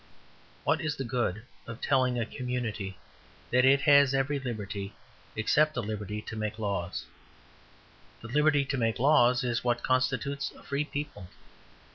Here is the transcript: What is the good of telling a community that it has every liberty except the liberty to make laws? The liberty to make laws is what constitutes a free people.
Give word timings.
What 0.63 0.81
is 0.81 0.95
the 0.95 1.03
good 1.03 1.43
of 1.67 1.79
telling 1.79 2.17
a 2.17 2.25
community 2.25 2.97
that 3.51 3.65
it 3.65 3.81
has 3.81 4.15
every 4.15 4.39
liberty 4.39 4.95
except 5.35 5.75
the 5.75 5.83
liberty 5.83 6.23
to 6.23 6.35
make 6.35 6.57
laws? 6.57 7.05
The 8.21 8.27
liberty 8.29 8.65
to 8.65 8.77
make 8.77 8.97
laws 8.97 9.43
is 9.43 9.63
what 9.63 9.83
constitutes 9.83 10.51
a 10.57 10.63
free 10.63 10.85
people. 10.85 11.27